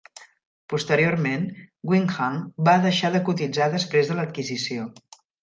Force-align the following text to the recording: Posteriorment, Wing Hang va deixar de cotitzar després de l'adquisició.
Posteriorment, 0.73 1.43
Wing 1.91 2.07
Hang 2.15 2.39
va 2.69 2.75
deixar 2.87 3.13
de 3.17 3.23
cotitzar 3.29 3.69
després 3.77 4.11
de 4.15 4.19
l'adquisició. 4.23 4.91